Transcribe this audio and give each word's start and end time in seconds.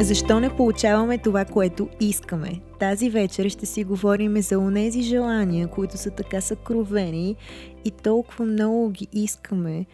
Защо 0.00 0.40
не 0.40 0.56
получаваме 0.56 1.18
това, 1.18 1.44
което 1.44 1.88
искаме? 2.00 2.60
Тази 2.80 3.10
вечер 3.10 3.48
ще 3.48 3.66
си 3.66 3.84
говорим 3.84 4.42
за 4.42 4.58
онези 4.58 5.02
желания, 5.02 5.68
които 5.68 5.96
са 5.96 6.10
така 6.10 6.40
съкровени 6.40 7.36
и 7.84 7.90
толкова 7.90 8.44
много 8.44 8.90
ги 8.90 9.08
искаме, 9.12 9.86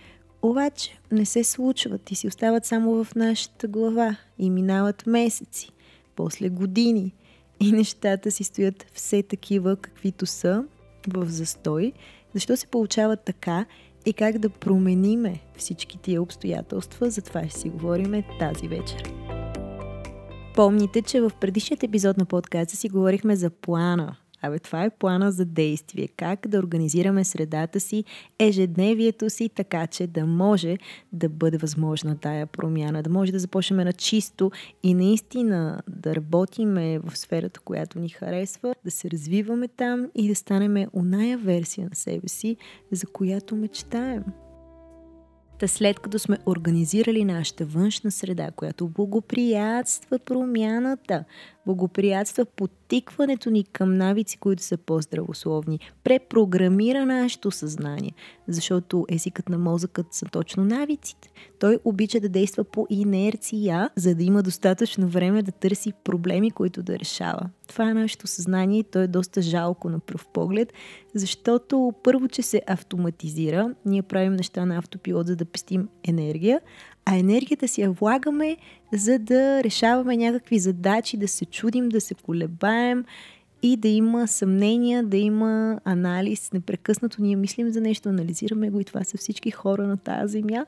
обаче 0.43 0.99
не 1.13 1.25
се 1.25 1.45
случват 1.45 2.11
и 2.11 2.15
си 2.15 2.29
остават 2.29 2.65
само 2.65 3.05
в 3.05 3.15
нашата 3.15 3.69
глава 3.69 4.17
и 4.39 4.51
минават 4.51 5.07
месеци, 5.07 5.71
после 6.17 6.49
години 6.49 7.15
и 7.61 7.73
нещата 7.73 8.31
си 8.31 8.45
стоят 8.45 8.87
все 8.93 9.23
такива 9.23 9.77
каквито 9.77 10.27
са, 10.27 10.65
в 11.09 11.27
застой. 11.29 11.93
Защо 12.35 12.57
се 12.57 12.67
получава 12.67 13.17
така 13.17 13.65
и 14.07 14.13
как 14.13 14.39
да 14.39 14.49
промениме 14.49 15.41
всички 15.57 15.99
тия 15.99 16.23
обстоятелства, 16.23 17.11
за 17.11 17.23
това 17.23 17.49
ще 17.49 17.61
си 17.61 17.69
говорим 17.69 18.23
тази 18.39 18.69
вечер. 18.69 19.22
Помните, 20.57 21.03
че 21.03 21.21
в 21.21 21.31
предишният 21.41 21.83
епизод 21.83 22.17
на 22.17 22.25
подкаста 22.25 22.77
си 22.77 22.89
говорихме 22.89 23.37
за 23.37 23.51
плана. 23.51 24.17
Абе, 24.43 24.59
това 24.59 24.85
е 24.85 24.91
плана 24.91 25.33
за 25.33 25.45
действие. 25.45 26.09
Как 26.09 26.49
да 26.49 26.59
организираме 26.59 27.25
средата 27.25 27.81
си, 27.81 28.05
ежедневието 28.39 29.31
си, 29.31 29.49
така 29.49 29.87
че 29.87 30.07
да 30.07 30.27
може 30.27 30.79
да 31.13 31.29
бъде 31.29 31.59
възможна 31.59 32.19
тая 32.19 32.47
промяна, 32.47 33.03
да 33.03 33.11
може 33.11 33.33
да 33.33 33.39
започнем 33.39 33.79
на 33.79 33.93
чисто 33.93 34.51
и 34.83 34.95
наистина 34.95 35.83
да 35.89 36.15
работиме 36.15 36.99
в 36.99 37.19
сферата, 37.19 37.61
която 37.61 37.99
ни 37.99 38.09
харесва, 38.09 38.75
да 38.85 38.91
се 38.91 39.11
развиваме 39.11 39.69
там 39.69 40.11
и 40.15 40.29
да 40.29 40.35
станем 40.35 40.87
оная 40.93 41.39
версия 41.39 41.89
на 41.89 41.95
себе 41.97 42.29
си, 42.29 42.57
за 42.91 43.07
която 43.07 43.57
мечтаем. 43.57 44.25
Та 45.63 45.69
след 45.69 45.99
като 45.99 46.19
сме 46.19 46.39
организирали 46.47 47.25
нашата 47.25 47.65
външна 47.65 48.11
среда, 48.11 48.51
която 48.57 48.89
благоприятства 48.89 50.19
промяната, 50.19 51.25
благоприятства 51.67 52.45
потикването 52.45 53.51
ни 53.51 53.65
към 53.65 53.97
навици, 53.97 54.39
които 54.39 54.63
са 54.63 54.77
по-здравословни, 54.77 55.81
препрограмира 56.05 57.07
нашето 57.07 57.51
съзнание, 57.51 58.13
защото 58.49 59.07
езикът 59.09 59.49
на 59.49 59.59
мозъкът 59.59 60.07
са 60.15 60.27
точно 60.27 60.65
навиците. 60.65 61.29
Той 61.59 61.79
обича 61.85 62.21
да 62.21 62.29
действа 62.29 62.65
по 62.65 62.87
инерция, 62.91 63.91
за 63.97 64.15
да 64.15 64.25
има 64.25 64.43
достатъчно 64.43 65.09
време 65.09 65.43
да 65.43 65.53
търси 65.53 65.93
проблеми, 66.05 66.51
които 66.51 66.83
да 66.83 66.99
решава. 66.99 67.51
Това 67.69 67.91
е 67.91 67.95
нашето 67.95 68.27
съзнание 68.27 68.79
и 68.79 68.85
то 68.85 68.99
е 68.99 69.07
доста 69.07 69.43
жалко 69.43 69.89
на 69.89 69.99
пръв 69.99 70.27
поглед, 70.27 70.73
защото 71.15 71.95
първо, 72.03 72.29
че 72.29 72.43
се 72.43 72.63
автоматизира, 72.67 73.75
ние 73.87 74.03
правим 74.03 74.33
неща 74.33 74.67
на 74.67 74.79
автопилот, 74.79 75.27
за 75.27 75.37
да 75.37 75.45
пестим 75.45 75.89
енергия, 76.05 76.61
а 77.05 77.17
енергията 77.17 77.69
си 77.69 77.83
я 77.83 77.91
влагаме, 77.91 78.57
за 78.93 79.19
да 79.19 79.65
решаваме 79.65 80.17
някакви 80.17 80.59
задачи, 80.59 81.17
да 81.17 81.29
се 81.29 81.45
чудим, 81.45 81.89
да 81.89 82.01
се 82.01 82.15
колебаем 82.15 83.05
и 83.63 83.77
да 83.77 83.89
има 83.89 84.29
съмнения, 84.29 85.03
да 85.03 85.17
има 85.17 85.81
анализ. 85.85 86.53
Непрекъснато 86.53 87.23
ние 87.23 87.37
мислим 87.37 87.71
за 87.71 87.81
нещо, 87.81 88.09
анализираме 88.09 88.71
го 88.71 88.81
и 88.81 88.85
това 88.85 89.05
са 89.05 89.17
всички 89.17 89.51
хора 89.51 89.87
на 89.87 89.97
тази 89.97 90.33
земя. 90.33 90.67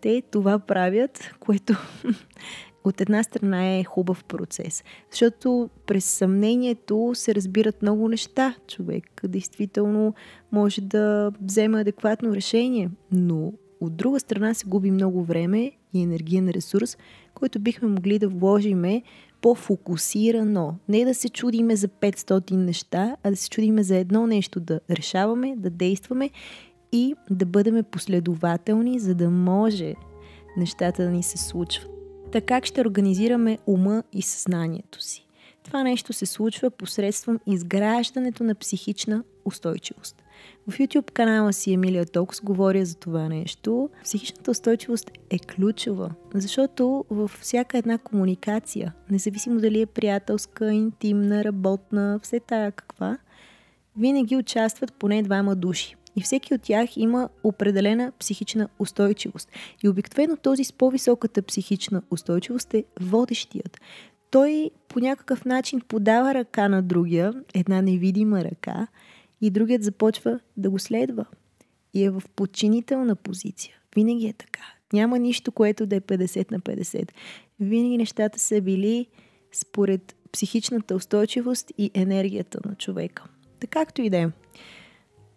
Те 0.00 0.22
това 0.30 0.58
правят, 0.58 1.30
което 1.40 1.76
от 2.84 3.00
една 3.00 3.22
страна 3.22 3.76
е 3.76 3.84
хубав 3.84 4.24
процес, 4.24 4.84
защото 5.10 5.70
през 5.86 6.04
съмнението 6.04 7.10
се 7.14 7.34
разбират 7.34 7.82
много 7.82 8.08
неща. 8.08 8.54
Човек 8.68 9.20
действително 9.24 10.14
може 10.52 10.80
да 10.80 11.32
вземе 11.42 11.80
адекватно 11.80 12.34
решение, 12.34 12.90
но 13.12 13.52
от 13.80 13.96
друга 13.96 14.20
страна 14.20 14.54
се 14.54 14.66
губи 14.66 14.90
много 14.90 15.24
време 15.24 15.72
и 15.94 16.02
енергиен 16.02 16.48
ресурс, 16.48 16.96
който 17.34 17.60
бихме 17.60 17.88
могли 17.88 18.18
да 18.18 18.28
вложиме 18.28 19.02
по-фокусирано. 19.40 20.74
Не 20.88 21.04
да 21.04 21.14
се 21.14 21.28
чудиме 21.28 21.76
за 21.76 21.88
500 21.88 22.50
неща, 22.50 23.16
а 23.22 23.30
да 23.30 23.36
се 23.36 23.50
чудиме 23.50 23.82
за 23.82 23.96
едно 23.96 24.26
нещо, 24.26 24.60
да 24.60 24.80
решаваме, 24.90 25.54
да 25.56 25.70
действаме 25.70 26.30
и 26.92 27.14
да 27.30 27.46
бъдем 27.46 27.84
последователни, 27.90 28.98
за 28.98 29.14
да 29.14 29.30
може 29.30 29.94
нещата 30.56 31.02
да 31.02 31.10
ни 31.10 31.22
се 31.22 31.38
случват. 31.38 31.90
Така 32.32 32.60
ще 32.64 32.80
организираме 32.80 33.58
ума 33.66 34.02
и 34.12 34.22
съзнанието 34.22 35.02
си? 35.02 35.26
Това 35.64 35.82
нещо 35.82 36.12
се 36.12 36.26
случва 36.26 36.70
посредством 36.70 37.38
изграждането 37.46 38.44
на 38.44 38.54
психична 38.54 39.24
устойчивост. 39.44 40.22
В 40.68 40.78
YouTube 40.78 41.10
канала 41.10 41.52
си 41.52 41.72
Емилия 41.72 42.06
Токс 42.06 42.40
говоря 42.40 42.84
за 42.84 42.96
това 42.96 43.28
нещо. 43.28 43.90
Психичната 44.04 44.50
устойчивост 44.50 45.10
е 45.30 45.38
ключова, 45.38 46.10
защото 46.34 47.04
във 47.10 47.30
всяка 47.30 47.78
една 47.78 47.98
комуникация, 47.98 48.94
независимо 49.10 49.60
дали 49.60 49.80
е 49.80 49.86
приятелска, 49.86 50.72
интимна, 50.72 51.44
работна, 51.44 52.20
все 52.22 52.40
тая 52.40 52.72
каква, 52.72 53.18
винаги 53.96 54.36
участват 54.36 54.92
поне 54.92 55.22
двама 55.22 55.56
души. 55.56 55.94
И 56.16 56.22
всеки 56.22 56.54
от 56.54 56.62
тях 56.62 56.96
има 56.96 57.28
определена 57.44 58.12
психична 58.18 58.68
устойчивост. 58.78 59.50
И 59.84 59.88
обикновено 59.88 60.36
този 60.36 60.64
с 60.64 60.72
по-високата 60.72 61.42
психична 61.42 62.02
устойчивост 62.10 62.74
е 62.74 62.84
водещият. 63.00 63.80
Той 64.30 64.70
по 64.88 65.00
някакъв 65.00 65.44
начин 65.44 65.80
подава 65.80 66.34
ръка 66.34 66.68
на 66.68 66.82
другия, 66.82 67.32
една 67.54 67.82
невидима 67.82 68.44
ръка, 68.44 68.86
и 69.40 69.50
другият 69.50 69.82
започва 69.82 70.40
да 70.56 70.70
го 70.70 70.78
следва. 70.78 71.24
И 71.94 72.04
е 72.04 72.10
в 72.10 72.22
подчинителна 72.36 73.16
позиция. 73.16 73.74
Винаги 73.94 74.26
е 74.26 74.32
така. 74.32 74.62
Няма 74.92 75.18
нищо, 75.18 75.52
което 75.52 75.86
да 75.86 75.96
е 75.96 76.00
50 76.00 76.52
на 76.52 76.60
50. 76.60 77.10
Винаги 77.60 77.98
нещата 77.98 78.38
са 78.38 78.60
били 78.60 79.06
според 79.52 80.16
психичната 80.32 80.94
устойчивост 80.94 81.72
и 81.78 81.90
енергията 81.94 82.58
на 82.64 82.74
човека. 82.74 83.24
Така 83.60 83.84
както 83.84 84.02
и 84.02 84.10
да 84.10 84.18
е. 84.18 84.28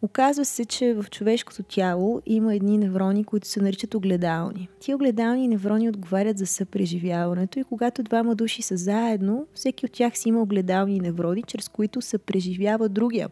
Оказва 0.04 0.46
се, 0.46 0.66
че 0.66 0.94
в 0.94 1.06
човешкото 1.12 1.64
тяло 1.64 2.22
има 2.26 2.56
едни 2.56 2.78
неврони, 2.78 3.24
които 3.24 3.48
се 3.48 3.62
наричат 3.62 3.96
огледални. 3.96 4.70
Ти 4.80 4.94
огледални 4.94 5.48
неврони 5.48 5.90
отговарят 5.90 6.38
за 6.38 6.48
съпреживяването 6.48 7.60
и 7.60 7.64
когато 7.64 8.04
двама 8.04 8.36
души 8.36 8.62
са 8.62 8.78
заедно, 8.78 9.48
всеки 9.54 9.86
от 9.86 9.92
тях 9.92 10.18
си 10.18 10.30
има 10.30 10.42
огледални 10.42 11.00
неврони, 11.00 11.44
чрез 11.44 11.70
които 11.70 12.02
съпреживява 12.02 12.90
другия. 12.90 13.30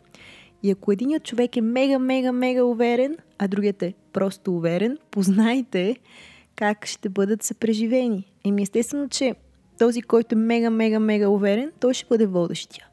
И 0.64 0.72
ако 0.72 0.92
един 0.92 1.20
човек 1.20 1.58
е 1.58 1.62
мега, 1.62 2.00
мега, 2.00 2.31
мега 2.31 2.64
уверен, 2.64 3.18
а 3.38 3.47
другият 3.47 3.84
е 3.84 3.94
просто 4.14 4.56
уверен, 4.56 4.97
познайте 5.12 5.96
как 6.56 6.86
ще 6.86 7.09
бъдат 7.09 7.44
съпреживени. 7.44 8.31
Еми 8.46 8.62
естествено, 8.62 9.09
че 9.09 9.36
този, 9.80 10.02
който 10.02 10.36
е 10.36 10.38
мега, 10.38 10.70
мега, 10.70 11.00
мега 11.00 11.30
уверен, 11.30 11.72
той 11.80 11.94
ще 11.94 12.06
бъде 12.09 12.25
водещия 12.25 12.90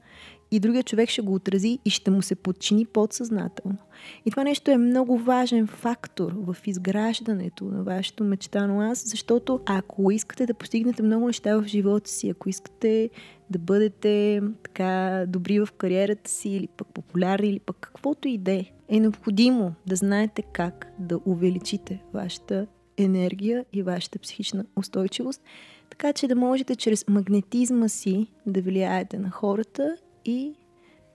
и 0.50 0.60
другия 0.60 0.82
човек 0.82 1.08
ще 1.08 1.22
го 1.22 1.34
отрази 1.34 1.78
и 1.84 1.90
ще 1.90 2.10
му 2.10 2.22
се 2.22 2.34
подчини 2.34 2.86
подсъзнателно. 2.86 3.78
И 4.24 4.30
това 4.30 4.44
нещо 4.44 4.70
е 4.70 4.76
много 4.76 5.18
важен 5.18 5.66
фактор 5.66 6.32
в 6.36 6.56
изграждането 6.66 7.64
на 7.64 7.82
вашето 7.82 8.24
мечтано 8.24 8.80
аз, 8.80 9.02
защото 9.06 9.60
ако 9.66 10.10
искате 10.10 10.46
да 10.46 10.54
постигнете 10.54 11.02
много 11.02 11.26
неща 11.26 11.56
в 11.56 11.66
живота 11.66 12.10
си, 12.10 12.28
ако 12.28 12.48
искате 12.48 13.10
да 13.50 13.58
бъдете 13.58 14.42
така 14.62 15.24
добри 15.28 15.60
в 15.60 15.68
кариерата 15.78 16.30
си 16.30 16.48
или 16.48 16.68
пък 16.76 16.88
популярни 16.88 17.48
или 17.48 17.58
пък 17.58 17.76
каквото 17.80 18.28
и 18.28 18.38
да 18.38 18.52
е, 18.52 18.64
е 18.88 19.00
необходимо 19.00 19.74
да 19.86 19.96
знаете 19.96 20.42
как 20.52 20.86
да 20.98 21.20
увеличите 21.24 22.02
вашата 22.14 22.66
енергия 22.96 23.64
и 23.72 23.82
вашата 23.82 24.18
психична 24.18 24.64
устойчивост, 24.76 25.42
така 25.90 26.12
че 26.12 26.28
да 26.28 26.36
можете 26.36 26.76
чрез 26.76 27.04
магнетизма 27.08 27.88
си 27.88 28.26
да 28.46 28.62
влияете 28.62 29.18
на 29.18 29.30
хората 29.30 29.96
и 30.24 30.54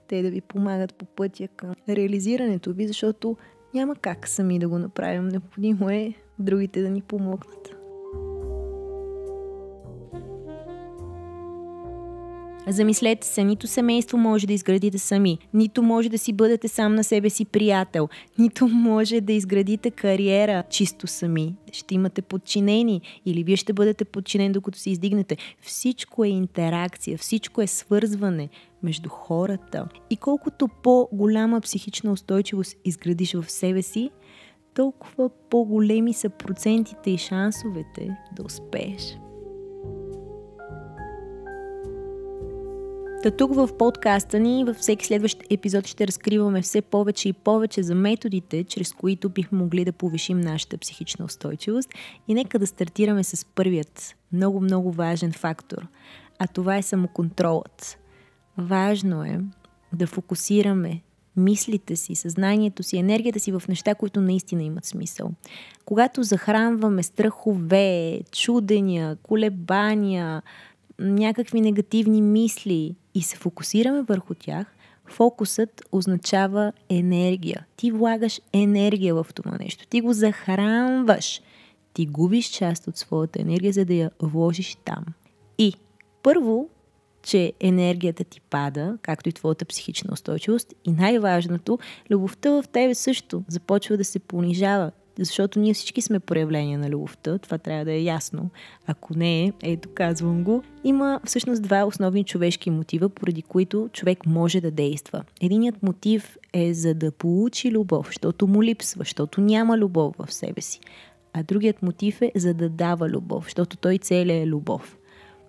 те 0.08 0.22
да 0.22 0.30
ви 0.30 0.40
помагат 0.40 0.94
по 0.94 1.04
пътя 1.04 1.48
към 1.48 1.74
реализирането 1.88 2.72
ви, 2.72 2.86
защото 2.86 3.36
няма 3.74 3.96
как 3.96 4.28
сами 4.28 4.58
да 4.58 4.68
го 4.68 4.78
направим. 4.78 5.28
Необходимо 5.28 5.90
е 5.90 6.14
другите 6.38 6.82
да 6.82 6.90
ни 6.90 7.02
помогнат. 7.02 7.81
Замислете 12.68 13.26
се, 13.26 13.44
нито 13.44 13.66
семейство 13.66 14.18
може 14.18 14.46
да 14.46 14.52
изградите 14.52 14.98
сами, 14.98 15.38
нито 15.54 15.82
може 15.82 16.08
да 16.08 16.18
си 16.18 16.32
бъдете 16.32 16.68
сам 16.68 16.94
на 16.94 17.04
себе 17.04 17.30
си 17.30 17.44
приятел, 17.44 18.08
нито 18.38 18.68
може 18.68 19.20
да 19.20 19.32
изградите 19.32 19.90
кариера 19.90 20.62
чисто 20.70 21.06
сами. 21.06 21.54
Ще 21.72 21.94
имате 21.94 22.22
подчинени 22.22 23.00
или 23.26 23.44
вие 23.44 23.56
ще 23.56 23.72
бъдете 23.72 24.04
подчинен 24.04 24.52
докато 24.52 24.78
се 24.78 24.90
издигнете. 24.90 25.36
Всичко 25.62 26.24
е 26.24 26.28
интеракция, 26.28 27.18
всичко 27.18 27.62
е 27.62 27.66
свързване 27.66 28.48
между 28.82 29.08
хората. 29.08 29.88
И 30.10 30.16
колкото 30.16 30.68
по-голяма 30.82 31.60
психична 31.60 32.12
устойчивост 32.12 32.76
изградиш 32.84 33.32
в 33.32 33.50
себе 33.50 33.82
си, 33.82 34.10
толкова 34.74 35.30
по-големи 35.50 36.12
са 36.12 36.28
процентите 36.28 37.10
и 37.10 37.18
шансовете 37.18 38.16
да 38.36 38.42
успееш. 38.42 39.16
Та 43.22 43.30
тук 43.30 43.54
в 43.54 43.68
подкаста 43.78 44.38
ни, 44.38 44.64
във 44.64 44.76
всеки 44.76 45.06
следващ 45.06 45.42
епизод 45.50 45.86
ще 45.86 46.06
разкриваме 46.06 46.62
все 46.62 46.82
повече 46.82 47.28
и 47.28 47.32
повече 47.32 47.82
за 47.82 47.94
методите, 47.94 48.64
чрез 48.64 48.92
които 48.92 49.28
бихме 49.28 49.58
могли 49.58 49.84
да 49.84 49.92
повишим 49.92 50.40
нашата 50.40 50.78
психична 50.78 51.24
устойчивост. 51.24 51.90
И 52.28 52.34
нека 52.34 52.58
да 52.58 52.66
стартираме 52.66 53.24
с 53.24 53.44
първият 53.44 54.14
много-много 54.32 54.92
важен 54.92 55.32
фактор, 55.32 55.86
а 56.38 56.46
това 56.46 56.76
е 56.76 56.82
самоконтролът. 56.82 57.98
Важно 58.58 59.24
е 59.24 59.40
да 59.92 60.06
фокусираме 60.06 61.00
мислите 61.36 61.96
си, 61.96 62.14
съзнанието 62.14 62.82
си, 62.82 62.96
енергията 62.96 63.40
си 63.40 63.52
в 63.52 63.62
неща, 63.68 63.94
които 63.94 64.20
наистина 64.20 64.62
имат 64.62 64.84
смисъл. 64.84 65.30
Когато 65.84 66.22
захранваме 66.22 67.02
страхове, 67.02 68.20
чудения, 68.32 69.16
колебания, 69.16 70.42
някакви 70.98 71.60
негативни 71.60 72.22
мисли 72.22 72.96
и 73.14 73.22
се 73.22 73.36
фокусираме 73.36 74.02
върху 74.02 74.34
тях, 74.34 74.66
фокусът 75.06 75.82
означава 75.92 76.72
енергия. 76.88 77.66
Ти 77.76 77.90
влагаш 77.90 78.40
енергия 78.52 79.14
в 79.14 79.26
това 79.34 79.58
нещо. 79.58 79.86
Ти 79.86 80.00
го 80.00 80.12
захранваш. 80.12 81.40
Ти 81.94 82.06
губиш 82.06 82.46
част 82.46 82.88
от 82.88 82.96
своята 82.96 83.40
енергия, 83.40 83.72
за 83.72 83.84
да 83.84 83.94
я 83.94 84.10
вложиш 84.22 84.76
там. 84.84 85.04
И 85.58 85.74
първо, 86.22 86.68
че 87.22 87.52
енергията 87.60 88.24
ти 88.24 88.40
пада, 88.40 88.98
както 89.02 89.28
и 89.28 89.32
твоята 89.32 89.64
психична 89.64 90.12
устойчивост. 90.12 90.74
И 90.84 90.92
най-важното, 90.92 91.78
любовта 92.10 92.50
в 92.50 92.64
тебе 92.72 92.94
също 92.94 93.44
започва 93.48 93.96
да 93.96 94.04
се 94.04 94.18
понижава. 94.18 94.92
Защото 95.18 95.60
ние 95.60 95.74
всички 95.74 96.02
сме 96.02 96.20
проявления 96.20 96.78
на 96.78 96.90
любовта, 96.90 97.38
това 97.38 97.58
трябва 97.58 97.84
да 97.84 97.92
е 97.92 98.02
ясно. 98.02 98.50
Ако 98.86 99.18
не 99.18 99.44
е, 99.44 99.52
ето 99.62 99.88
казвам 99.94 100.44
го. 100.44 100.62
Има 100.84 101.20
всъщност 101.24 101.62
два 101.62 101.84
основни 101.84 102.24
човешки 102.24 102.70
мотива, 102.70 103.08
поради 103.08 103.42
които 103.42 103.88
човек 103.92 104.26
може 104.26 104.60
да 104.60 104.70
действа. 104.70 105.24
Единият 105.40 105.82
мотив 105.82 106.36
е 106.52 106.74
за 106.74 106.94
да 106.94 107.12
получи 107.12 107.70
любов, 107.70 108.06
защото 108.06 108.46
му 108.46 108.62
липсва, 108.62 109.00
защото 109.00 109.40
няма 109.40 109.78
любов 109.78 110.14
в 110.18 110.32
себе 110.32 110.60
си. 110.60 110.80
А 111.32 111.42
другият 111.42 111.82
мотив 111.82 112.22
е 112.22 112.32
за 112.36 112.54
да 112.54 112.68
дава 112.68 113.08
любов, 113.08 113.44
защото 113.44 113.76
той 113.76 113.98
целият 113.98 114.46
е 114.46 114.46
любов. 114.46 114.98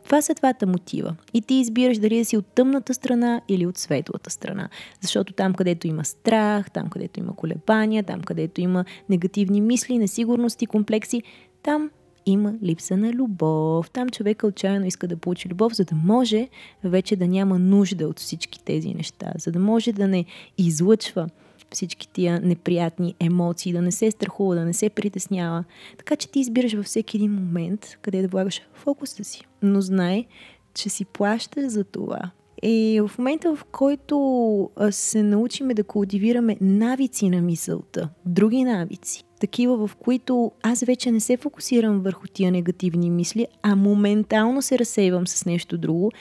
Това 0.05 0.21
са 0.21 0.33
двата 0.33 0.67
мотива. 0.67 1.15
И 1.33 1.41
ти 1.41 1.53
избираш 1.53 1.97
дали 1.97 2.17
да 2.17 2.25
си 2.25 2.38
от 2.38 2.45
тъмната 2.45 2.94
страна 2.94 3.41
или 3.47 3.65
от 3.65 3.77
светлата 3.77 4.29
страна. 4.29 4.69
Защото 5.01 5.33
там, 5.33 5.53
където 5.53 5.88
има 5.88 6.05
страх, 6.05 6.71
там, 6.71 6.89
където 6.89 7.19
има 7.19 7.35
колебания, 7.35 8.03
там, 8.03 8.21
където 8.21 8.61
има 8.61 8.85
негативни 9.09 9.61
мисли, 9.61 9.97
несигурности, 9.97 10.65
комплекси, 10.65 11.23
там 11.63 11.89
има 12.25 12.53
липса 12.63 12.97
на 12.97 13.13
любов. 13.13 13.91
Там 13.91 14.09
човека 14.09 14.47
отчаяно 14.47 14.85
иска 14.85 15.07
да 15.07 15.17
получи 15.17 15.50
любов, 15.50 15.73
за 15.75 15.85
да 15.85 15.95
може 15.95 16.50
вече 16.83 17.15
да 17.15 17.27
няма 17.27 17.59
нужда 17.59 18.07
от 18.07 18.19
всички 18.19 18.63
тези 18.63 18.94
неща, 18.94 19.31
за 19.38 19.51
да 19.51 19.59
може 19.59 19.94
да 19.94 20.07
не 20.07 20.25
излъчва 20.57 21.29
всички 21.73 22.07
тия 22.07 22.39
неприятни 22.39 23.15
емоции, 23.19 23.73
да 23.73 23.81
не 23.81 23.91
се 23.91 24.11
страхува, 24.11 24.55
да 24.55 24.65
не 24.65 24.73
се 24.73 24.89
притеснява. 24.89 25.63
Така 25.97 26.15
че 26.15 26.31
ти 26.31 26.39
избираш 26.39 26.73
във 26.73 26.85
всеки 26.85 27.17
един 27.17 27.31
момент 27.31 27.97
къде 28.01 28.21
да 28.21 28.27
влагаш 28.27 28.61
фокуса 28.73 29.23
си. 29.23 29.47
Но 29.61 29.81
знай, 29.81 30.25
че 30.73 30.89
си 30.89 31.05
плащаш 31.05 31.65
за 31.67 31.83
това. 31.83 32.31
И 32.65 33.01
в 33.07 33.17
момента, 33.17 33.55
в 33.55 33.63
който 33.71 34.69
се 34.91 35.23
научиме 35.23 35.73
да 35.73 35.83
култивираме 35.83 36.57
навици 36.61 37.29
на 37.29 37.41
мисълта, 37.41 38.09
други 38.25 38.63
навици, 38.63 39.23
такива, 39.39 39.87
в 39.87 39.95
които 39.95 40.51
аз 40.61 40.83
вече 40.83 41.11
не 41.11 41.19
се 41.19 41.37
фокусирам 41.37 42.01
върху 42.01 42.27
тия 42.27 42.51
негативни 42.51 43.09
мисли, 43.09 43.47
а 43.61 43.75
моментално 43.75 44.61
се 44.61 44.79
разсейвам 44.79 45.27
с 45.27 45.45
нещо 45.45 45.77
друго, 45.77 46.11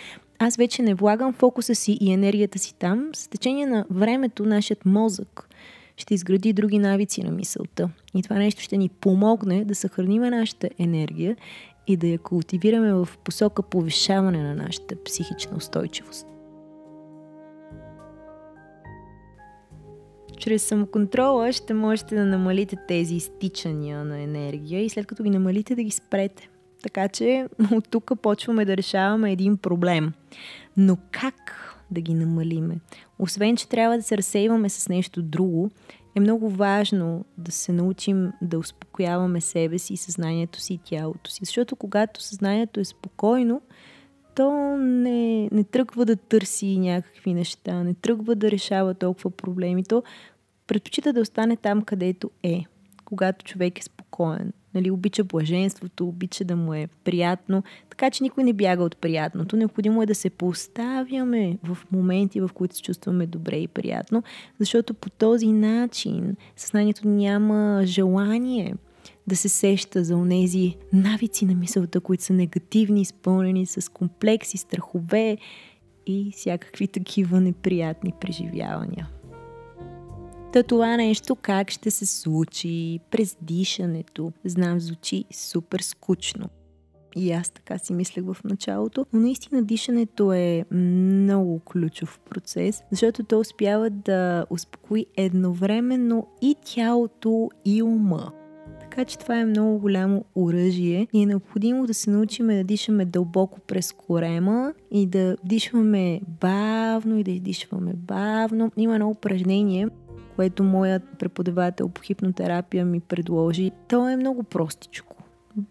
аз 0.43 0.57
вече 0.57 0.83
не 0.83 0.95
влагам 0.95 1.33
фокуса 1.33 1.75
си 1.75 1.99
и 2.01 2.13
енергията 2.13 2.59
си 2.59 2.75
там, 2.79 3.11
с 3.15 3.29
течение 3.29 3.67
на 3.67 3.85
времето 3.91 4.45
нашият 4.45 4.87
мозък 4.87 5.49
ще 5.97 6.15
изгради 6.15 6.53
други 6.53 6.79
навици 6.79 7.23
на 7.23 7.31
мисълта. 7.31 7.91
И 8.15 8.23
това 8.23 8.37
нещо 8.37 8.63
ще 8.63 8.77
ни 8.77 8.89
помогне 8.89 9.65
да 9.65 9.75
съхраним 9.75 10.23
нашата 10.23 10.69
енергия 10.79 11.37
и 11.87 11.97
да 11.97 12.07
я 12.07 12.19
култивираме 12.19 12.93
в 12.93 13.09
посока 13.25 13.63
повишаване 13.63 14.43
на 14.43 14.55
нашата 14.55 14.95
психична 15.05 15.57
устойчивост. 15.57 16.27
Чрез 20.39 20.63
самоконтрола 20.63 21.53
ще 21.53 21.75
можете 21.75 22.15
да 22.15 22.25
намалите 22.25 22.77
тези 22.89 23.15
изтичания 23.15 24.05
на 24.05 24.21
енергия 24.21 24.85
и 24.85 24.89
след 24.89 25.07
като 25.07 25.23
ги 25.23 25.31
намалите 25.31 25.75
да 25.75 25.83
ги 25.83 25.91
спрете. 25.91 26.49
Така 26.83 27.09
че 27.09 27.47
от 27.73 27.89
тук 27.89 28.13
почваме 28.23 28.65
да 28.65 28.77
решаваме 28.77 29.33
един 29.33 29.57
проблем. 29.57 30.13
Но 30.77 30.97
как 31.11 31.35
да 31.91 32.01
ги 32.01 32.15
намалиме? 32.15 32.77
Освен, 33.19 33.57
че 33.57 33.69
трябва 33.69 33.97
да 33.97 34.03
се 34.03 34.19
разсейваме 34.19 34.69
с 34.69 34.89
нещо 34.89 35.23
друго, 35.23 35.71
е 36.15 36.21
много 36.21 36.51
важно 36.51 37.25
да 37.39 37.53
се 37.53 37.73
научим 37.73 38.33
да 38.43 38.59
успокояваме 38.59 39.41
себе 39.41 39.79
си, 39.79 39.97
съзнанието 39.97 40.61
си 40.61 40.75
и 40.75 40.79
тялото 40.79 41.31
си. 41.31 41.41
Защото 41.45 41.77
когато 41.77 42.23
съзнанието 42.23 42.81
е 42.81 42.85
спокойно, 42.85 43.63
то 44.35 44.77
не, 44.77 45.49
не 45.53 45.65
тръгва 45.65 46.05
да 46.05 46.17
търси 46.17 46.79
някакви 46.79 47.35
неща, 47.35 47.83
не 47.83 47.95
тръгва 47.95 48.35
да 48.35 48.51
решава 48.51 48.95
толкова 48.95 49.31
проблеми. 49.31 49.85
То 49.85 50.03
предпочита 50.67 51.13
да 51.13 51.21
остане 51.21 51.57
там, 51.57 51.83
където 51.83 52.31
е, 52.43 52.65
когато 53.05 53.45
човек 53.45 53.79
е 53.79 53.83
спокоен 53.83 54.53
нали, 54.75 54.91
обича 54.91 55.25
блаженството, 55.25 56.09
обича 56.09 56.45
да 56.45 56.57
му 56.57 56.75
е 56.75 56.89
приятно, 57.05 57.63
така 57.91 58.11
че 58.11 58.23
никой 58.23 58.45
не 58.45 58.53
бяга 58.53 58.83
от 58.83 58.97
приятното. 58.97 59.57
Необходимо 59.57 60.03
е 60.03 60.07
да 60.07 60.15
се 60.15 60.31
поставяме 60.31 61.59
в 61.65 61.79
моменти, 61.93 62.41
в 62.41 62.51
които 62.55 62.77
се 62.77 62.83
чувстваме 62.83 63.27
добре 63.27 63.57
и 63.57 63.69
приятно, 63.69 64.23
защото 64.59 64.95
по 64.95 65.11
този 65.11 65.53
начин 65.53 66.37
съзнанието 66.57 67.09
няма 67.09 67.83
желание 67.85 68.75
да 69.27 69.37
се 69.37 69.49
сеща 69.49 70.05
за 70.05 70.17
онези 70.17 70.77
навици 70.93 71.47
на 71.47 71.55
мисълта, 71.55 72.01
които 72.01 72.25
са 72.25 72.33
негативни, 72.33 73.01
изпълнени 73.01 73.67
с 73.67 73.93
комплекси, 73.93 74.59
страхове 74.59 75.39
и 76.07 76.33
всякакви 76.37 76.89
такива 76.89 77.41
неприятни 77.41 78.13
преживявания. 78.21 79.09
Та 80.53 80.63
това 80.63 80.97
нещо 80.97 81.37
как 81.37 81.71
ще 81.71 81.91
се 81.91 82.07
случи 82.07 83.01
през 83.11 83.37
дишането. 83.43 84.33
Знам, 84.45 84.81
звучи 84.81 85.25
супер 85.33 85.81
скучно. 85.81 86.49
И 87.17 87.33
аз 87.33 87.51
така 87.51 87.79
си 87.79 87.93
мислех 87.93 88.25
в 88.25 88.37
началото. 88.45 89.07
Но 89.13 89.21
наистина 89.21 89.63
дишането 89.63 90.33
е 90.33 90.65
много 90.71 91.61
ключов 91.61 92.21
процес, 92.31 92.83
защото 92.91 93.25
то 93.25 93.41
успява 93.41 93.91
да 93.91 94.47
успокои 94.51 95.07
едновременно 95.17 96.27
и 96.43 96.57
тялото, 96.65 97.51
и 97.65 97.83
ума. 97.83 98.33
Така 98.81 99.05
че 99.05 99.19
това 99.19 99.41
е 99.41 99.45
много 99.45 99.79
голямо 99.79 100.25
оръжие 100.35 101.07
и 101.13 101.23
е 101.23 101.27
необходимо 101.27 101.87
да 101.87 101.95
се 101.95 102.11
научим 102.11 102.47
да 102.47 102.65
дишаме 102.65 103.05
дълбоко 103.05 103.61
през 103.61 103.93
корема 103.93 104.73
и 104.91 105.07
да 105.07 105.37
дишваме 105.45 106.21
бавно 106.41 107.19
и 107.19 107.25
да 107.25 107.31
издишваме 107.31 107.93
бавно. 107.95 108.73
Има 108.77 108.95
едно 108.95 109.11
упражнение, 109.11 109.89
което 110.37 110.65
моят 110.65 111.03
преподавател 111.19 111.89
по 111.89 112.01
хипнотерапия 112.03 112.85
ми 112.85 113.01
предложи, 113.01 113.71
то 113.89 114.09
е 114.09 114.17
много 114.17 114.43
простичко. 114.43 115.17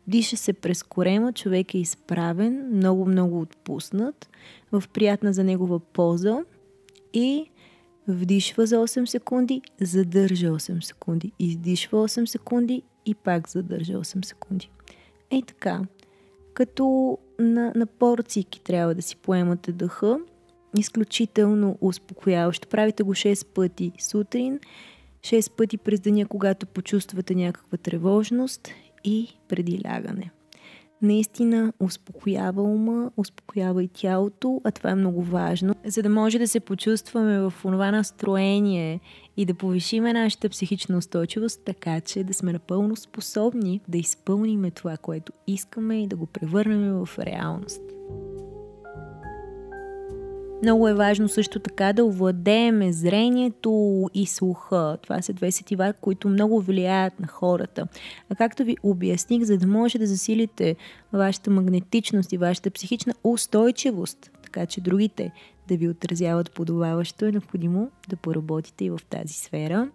Диша 0.08 0.38
се 0.38 0.54
през 0.54 0.84
корема, 0.84 1.34
човек 1.34 1.74
е 1.74 1.78
изправен, 1.78 2.70
много-много 2.74 3.42
отпуснат, 3.42 4.30
в 4.72 4.84
приятна 4.94 5.34
за 5.34 5.44
негова 5.44 5.80
поза 5.80 6.40
и 7.14 7.50
вдишва 8.08 8.66
за 8.66 8.76
8 8.76 9.06
секунди, 9.06 9.62
задържа 9.82 10.48
8 10.48 10.84
секунди, 10.84 11.32
издишва 11.40 12.08
8 12.08 12.26
секунди 12.26 12.84
и 13.06 13.16
пак 13.16 13.50
задържа 13.50 13.94
8 13.94 14.26
секунди. 14.26 14.72
Ей 15.32 15.42
така, 15.42 15.82
като 16.54 17.18
на, 17.40 17.74
на 17.76 17.86
порцийки 17.86 18.62
трябва 18.62 18.96
да 18.96 19.02
си 19.02 19.16
поемате 19.16 19.72
дъха 19.72 20.20
изключително 20.78 21.78
успокояващо. 21.82 22.68
Правите 22.68 23.04
го 23.04 23.14
6 23.14 23.46
пъти 23.46 23.92
сутрин, 24.00 24.60
6 25.22 25.52
пъти 25.52 25.78
през 25.78 26.00
деня, 26.00 26.26
когато 26.26 26.66
почувствате 26.66 27.36
някаква 27.36 27.78
тревожност 27.78 28.70
и 29.04 29.28
преди 29.48 29.82
лягане. 29.86 30.32
Наистина 31.02 31.74
успокоява 31.80 32.64
ума, 32.64 33.12
успокоява 33.18 33.84
и 33.84 33.88
тялото, 33.88 34.62
а 34.64 34.72
това 34.72 34.90
е 34.90 34.96
много 34.96 35.24
важно, 35.24 35.76
за 35.86 36.04
да 36.04 36.10
може 36.10 36.40
да 36.40 36.48
се 36.48 36.60
почувстваме 36.60 37.40
в 37.40 37.54
това 37.62 37.92
настроение 37.92 39.00
и 39.38 39.46
да 39.46 39.54
повишиме 39.54 40.14
нашата 40.14 40.50
психична 40.50 40.98
устойчивост, 40.98 41.62
така 41.66 42.02
че 42.02 42.24
да 42.24 42.34
сме 42.34 42.54
напълно 42.54 42.96
способни 42.96 43.82
да 43.88 43.98
изпълним 43.98 44.72
това, 44.72 44.98
което 44.98 45.34
искаме 45.48 46.04
и 46.04 46.08
да 46.08 46.16
го 46.16 46.26
превърнем 46.26 47.06
в 47.06 47.20
реалност. 47.20 47.91
Много 50.62 50.88
е 50.88 50.94
важно 50.94 51.30
също 51.30 51.60
така 51.60 51.94
да 51.94 52.06
овладееме 52.06 52.94
зрението 52.94 54.10
и 54.14 54.26
слуха. 54.26 54.98
Това 55.02 55.22
са 55.22 55.34
две 55.34 55.52
сетива, 55.52 55.94
които 56.02 56.30
много 56.30 56.62
влияят 56.62 57.20
на 57.20 57.28
хората. 57.28 57.88
А 58.30 58.36
както 58.36 58.64
ви 58.64 58.78
обясних, 58.84 59.44
за 59.44 59.58
да 59.58 59.68
може 59.68 59.98
да 59.98 60.08
засилите 60.08 60.76
вашата 61.14 61.52
магнетичност 61.52 62.34
и 62.34 62.38
вашата 62.38 62.72
психична 62.72 63.14
устойчивост, 63.24 64.32
така 64.44 64.66
че 64.66 64.82
другите 64.82 65.32
да 65.68 65.78
ви 65.78 65.90
отразяват 65.90 66.52
подобаващо, 66.52 67.26
е 67.26 67.32
необходимо 67.32 67.92
да 68.10 68.16
поработите 68.16 68.86
и 68.86 68.90
в 68.90 69.00
тази 69.10 69.34
сфера. 69.34 69.90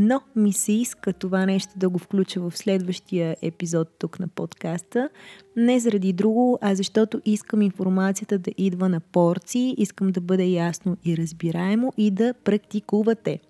Но 0.00 0.20
ми 0.36 0.52
се 0.52 0.72
иска 0.72 1.12
това 1.12 1.46
нещо 1.46 1.72
да 1.76 1.88
го 1.88 1.98
включа 1.98 2.40
в 2.40 2.56
следващия 2.56 3.36
епизод 3.42 3.88
тук 3.98 4.20
на 4.20 4.28
подкаста. 4.28 5.08
Не 5.56 5.80
заради 5.80 6.12
друго, 6.12 6.58
а 6.60 6.74
защото 6.74 7.20
искам 7.24 7.62
информацията 7.62 8.38
да 8.38 8.50
идва 8.56 8.88
на 8.88 9.00
порции, 9.00 9.74
искам 9.78 10.12
да 10.12 10.20
бъде 10.20 10.44
ясно 10.44 10.96
и 11.04 11.16
разбираемо 11.16 11.92
и 11.96 12.10
да 12.10 12.34
практикувате. 12.44 13.40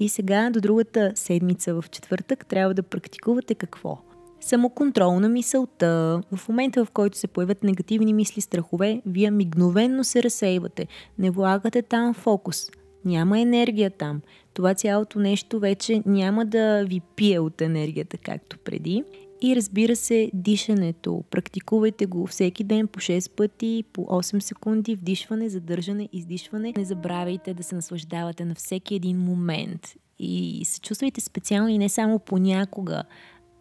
И 0.00 0.08
сега 0.08 0.50
до 0.50 0.60
другата 0.60 1.12
седмица 1.14 1.74
в 1.74 1.84
четвъртък 1.90 2.46
трябва 2.46 2.74
да 2.74 2.82
практикувате 2.82 3.54
какво? 3.54 3.98
Самоконтрол 4.40 5.20
на 5.20 5.28
мисълта. 5.28 6.20
В 6.36 6.48
момента, 6.48 6.84
в 6.84 6.90
който 6.90 7.18
се 7.18 7.26
появят 7.26 7.62
негативни 7.62 8.12
мисли, 8.12 8.40
страхове, 8.40 9.02
вие 9.06 9.30
мигновенно 9.30 10.04
се 10.04 10.22
разсейвате. 10.22 10.86
Не 11.18 11.30
влагате 11.30 11.82
там 11.82 12.14
фокус. 12.14 12.66
Няма 13.04 13.40
енергия 13.40 13.90
там. 13.90 14.20
Това 14.54 14.74
цялото 14.74 15.18
нещо 15.18 15.60
вече 15.60 16.02
няма 16.06 16.46
да 16.46 16.84
ви 16.84 17.00
пие 17.16 17.38
от 17.38 17.60
енергията, 17.60 18.18
както 18.18 18.58
преди. 18.58 19.04
И 19.42 19.56
разбира 19.56 19.96
се, 19.96 20.30
дишането. 20.34 21.24
Практикувайте 21.30 22.06
го 22.06 22.26
всеки 22.26 22.64
ден 22.64 22.86
по 22.86 23.00
6 23.00 23.30
пъти, 23.30 23.84
по 23.92 24.02
8 24.02 24.38
секунди, 24.38 24.94
вдишване, 24.94 25.48
задържане, 25.48 26.08
издишване. 26.12 26.72
Не 26.76 26.84
забравяйте 26.84 27.54
да 27.54 27.62
се 27.62 27.74
наслаждавате 27.74 28.44
на 28.44 28.54
всеки 28.54 28.94
един 28.94 29.18
момент. 29.18 29.94
И 30.18 30.62
се 30.64 30.80
чувствайте 30.80 31.20
специални 31.20 31.78
не 31.78 31.88
само 31.88 32.18
понякога, 32.18 33.02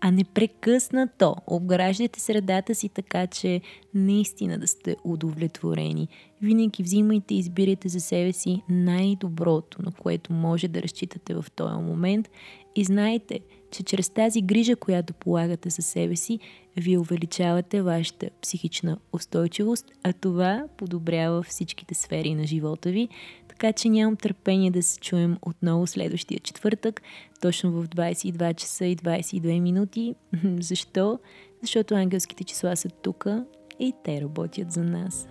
а 0.02 0.12
непрекъснато 0.12 1.36
обграждайте 1.48 2.20
средата 2.20 2.76
си 2.76 2.90
така, 2.90 3.28
че 3.28 3.62
наистина 3.94 4.58
да 4.60 4.68
сте 4.68 4.96
удовлетворени. 5.04 6.08
Винаги 6.42 6.84
взимайте 6.84 7.34
и 7.34 7.38
избирайте 7.38 7.90
за 7.90 8.00
себе 8.00 8.34
си 8.34 8.62
най-доброто, 8.70 9.82
на 9.82 9.92
което 9.92 10.34
може 10.34 10.68
да 10.68 10.82
разчитате 10.82 11.34
в 11.34 11.46
този 11.56 11.76
момент 11.76 12.30
и 12.76 12.84
знайте, 12.84 13.40
че 13.72 13.84
чрез 13.84 14.10
тази 14.10 14.42
грижа, 14.42 14.76
която 14.76 15.14
полагате 15.14 15.70
за 15.70 15.82
себе 15.82 16.16
си, 16.16 16.40
вие 16.78 16.98
увеличавате 16.98 17.82
вашата 17.82 18.30
психична 18.42 18.98
устойчивост, 19.14 19.86
а 20.04 20.14
това 20.14 20.64
подобрява 20.78 21.44
всичките 21.44 21.96
сфери 21.96 22.36
на 22.36 22.48
живота 22.48 22.90
ви. 22.90 23.10
Така 23.62 23.74
че 23.74 23.90
нямам 23.90 24.16
търпение 24.16 24.72
да 24.72 24.84
се 24.84 25.00
чуем 25.00 25.38
отново 25.42 25.88
следващия 25.88 26.40
четвъртък, 26.40 27.02
точно 27.42 27.72
в 27.72 27.88
22 27.88 28.56
часа 28.56 28.86
и 28.86 28.98
22 28.98 29.60
минути. 29.60 30.16
Защо? 30.60 31.20
Защото 31.62 31.96
ангелските 31.96 32.44
числа 32.44 32.76
са 32.76 32.90
тук 32.90 33.26
и 33.80 33.94
те 34.04 34.22
работят 34.22 34.72
за 34.72 34.84
нас. 34.84 35.28